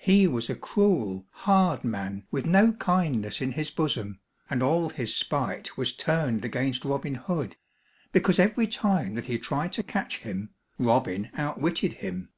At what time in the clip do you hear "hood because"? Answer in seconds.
7.14-8.40